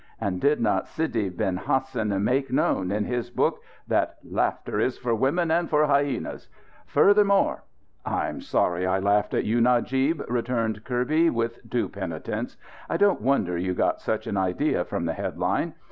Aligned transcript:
And 0.19 0.41
did 0.41 0.59
not 0.59 0.87
Sidi 0.87 1.29
ben 1.29 1.57
Hassan 1.57 2.23
make 2.23 2.51
known, 2.51 2.89
in 2.89 3.03
his 3.05 3.29
book, 3.29 3.61
that 3.87 4.17
'Laughter 4.23 4.79
is 4.79 4.97
for 4.97 5.13
women 5.13 5.51
and 5.51 5.69
for 5.69 5.85
hyenas'? 5.85 6.49
Furthermore" 6.87 7.65
"I'm 8.03 8.41
sorry 8.41 8.87
I 8.87 8.97
laughed 8.97 9.35
at 9.35 9.43
you, 9.45 9.61
Najib," 9.61 10.23
returned 10.27 10.85
Kirby, 10.85 11.29
with 11.29 11.59
due 11.69 11.87
penitence, 11.87 12.57
"I 12.89 12.97
don't 12.97 13.21
wonder 13.21 13.59
you 13.59 13.75
got 13.75 14.01
such 14.01 14.25
an 14.25 14.37
idea, 14.37 14.83
from 14.85 15.05
the 15.05 15.13
headline. 15.13 15.75